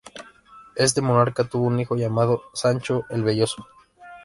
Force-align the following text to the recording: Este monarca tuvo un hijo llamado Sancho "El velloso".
Este 0.77 0.99
monarca 0.99 1.43
tuvo 1.47 1.65
un 1.67 1.79
hijo 1.79 1.95
llamado 1.95 2.41
Sancho 2.55 3.05
"El 3.11 3.23
velloso". 3.23 3.67